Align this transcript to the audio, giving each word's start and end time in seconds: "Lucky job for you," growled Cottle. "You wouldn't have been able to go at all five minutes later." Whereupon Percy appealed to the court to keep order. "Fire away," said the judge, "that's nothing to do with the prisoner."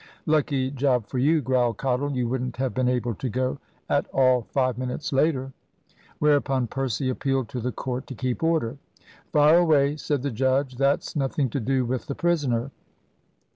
"Lucky 0.25 0.71
job 0.71 1.05
for 1.05 1.19
you," 1.19 1.41
growled 1.41 1.77
Cottle. 1.77 2.09
"You 2.11 2.27
wouldn't 2.27 2.57
have 2.57 2.73
been 2.73 2.89
able 2.89 3.13
to 3.13 3.29
go 3.29 3.59
at 3.87 4.07
all 4.11 4.47
five 4.49 4.75
minutes 4.79 5.13
later." 5.13 5.53
Whereupon 6.17 6.65
Percy 6.65 7.07
appealed 7.11 7.49
to 7.49 7.59
the 7.59 7.71
court 7.71 8.07
to 8.07 8.15
keep 8.15 8.41
order. 8.41 8.79
"Fire 9.31 9.59
away," 9.59 9.97
said 9.97 10.23
the 10.23 10.31
judge, 10.31 10.77
"that's 10.77 11.15
nothing 11.15 11.49
to 11.51 11.59
do 11.59 11.85
with 11.85 12.07
the 12.07 12.15
prisoner." 12.15 12.71